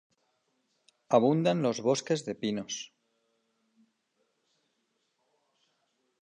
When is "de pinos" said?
2.25-2.91